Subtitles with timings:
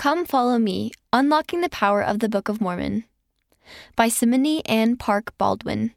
[0.00, 3.04] Come Follow Me Unlocking the Power of the Book of Mormon
[3.96, 5.92] by Simmony Ann Park Baldwin.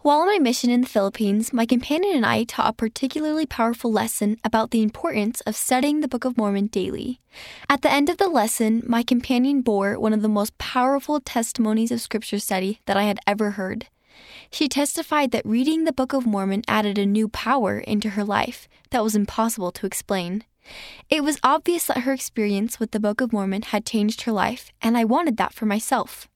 [0.00, 3.92] While on my mission in the Philippines, my companion and I taught a particularly powerful
[3.92, 7.20] lesson about the importance of studying the Book of Mormon daily.
[7.68, 11.92] At the end of the lesson, my companion bore one of the most powerful testimonies
[11.92, 13.86] of scripture study that I had ever heard.
[14.50, 18.66] She testified that reading the Book of Mormon added a new power into her life
[18.90, 20.42] that was impossible to explain.
[21.08, 24.72] It was obvious that her experience with the Book of Mormon had changed her life,
[24.80, 26.28] and I wanted that for myself.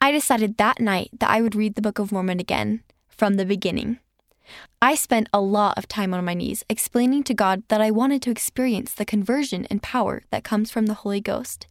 [0.00, 3.44] I decided that night that I would read the Book of Mormon again from the
[3.44, 3.98] beginning.
[4.80, 8.22] I spent a lot of time on my knees explaining to God that I wanted
[8.22, 11.68] to experience the conversion and power that comes from the Holy Ghost.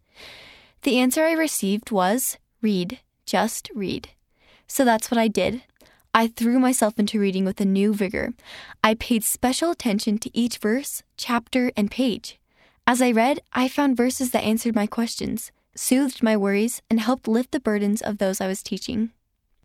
[0.83, 4.09] The answer I received was read, just read.
[4.65, 5.63] So that's what I did.
[6.13, 8.33] I threw myself into reading with a new vigor.
[8.83, 12.37] I paid special attention to each verse, chapter, and page.
[12.85, 17.29] As I read, I found verses that answered my questions, soothed my worries, and helped
[17.29, 19.11] lift the burdens of those I was teaching.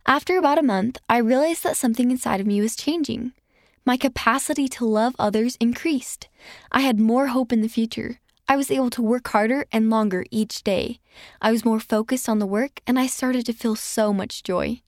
[0.07, 3.33] After about a month, I realized that something inside of me was changing.
[3.85, 6.29] My capacity to love others increased.
[6.71, 8.21] I had more hope in the future.
[8.49, 11.01] I was able to work harder and longer each day.
[11.43, 14.83] I was more focused on the work, and I started to feel so much joy.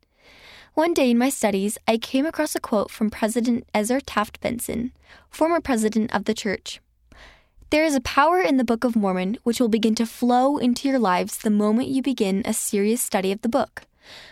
[0.78, 4.92] One day in my studies, I came across a quote from President Ezra Taft Benson,
[5.28, 6.80] former president of the church.
[7.70, 10.88] There is a power in the Book of Mormon which will begin to flow into
[10.88, 13.86] your lives the moment you begin a serious study of the book.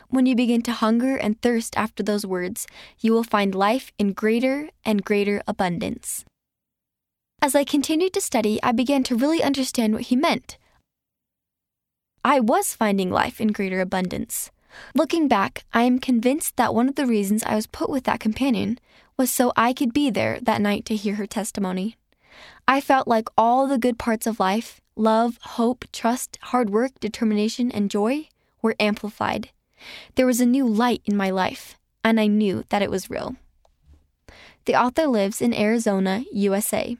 [0.08, 2.68] When you begin to hunger and thirst after those words,
[3.00, 6.24] you will find life in greater and greater abundance.
[7.42, 10.58] As I continued to study, I began to really understand what he meant.
[12.24, 14.52] I was finding life in greater abundance.
[14.94, 18.20] Looking back, I am convinced that one of the reasons I was put with that
[18.20, 18.78] companion
[19.16, 21.96] was so I could be there that night to hear her testimony.
[22.68, 27.70] I felt like all the good parts of life love, hope, trust, hard work, determination,
[27.70, 28.28] and joy
[28.62, 29.50] were amplified.
[30.14, 33.36] There was a new light in my life, and I knew that it was real.
[34.64, 36.96] The author lives in Arizona, USA.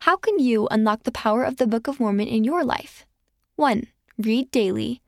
[0.00, 3.06] How can you unlock the power of the Book of Mormon in your life?
[3.56, 3.86] 1.
[4.18, 5.00] Read daily.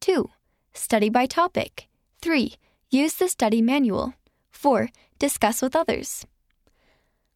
[0.00, 0.30] 2.
[0.78, 1.88] Study by topic.
[2.22, 2.54] 3.
[2.88, 4.14] Use the study manual.
[4.52, 4.88] 4.
[5.18, 6.24] Discuss with others.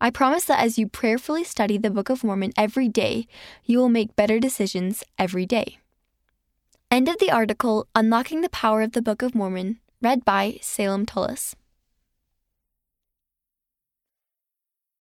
[0.01, 3.27] I promise that as you prayerfully study the Book of Mormon every day,
[3.65, 5.79] you will make better decisions every day.
[6.89, 11.05] End of the article Unlocking the Power of the Book of Mormon, read by Salem
[11.05, 11.57] Tullis.